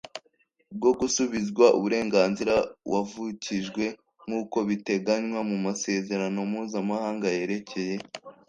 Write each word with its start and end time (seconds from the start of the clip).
bwo 0.77 0.91
gusubizwa 0.99 1.65
uburenganzira 1.77 2.55
wavukijwe 2.91 3.83
nk 4.25 4.31
uko 4.41 4.57
biteganywa 4.67 5.39
mu 5.49 5.57
Masezerano 5.65 6.39
Mpuzamahanga 6.49 7.27
yerekeye 7.37 7.95